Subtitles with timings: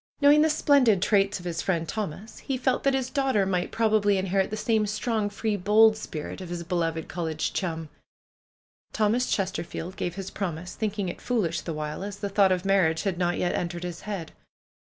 [0.19, 3.93] Knowing the splendid traits of his friend Thomas, he felt that his daughter might prob
[3.93, 7.87] ably inherit the same strong, free, bold spirit of his be loved college chum.
[8.93, 13.03] Thomas Chesterfield gave his promise, thinking it foolish the while, as the thought of marriage
[13.03, 14.31] had not yet entered his head.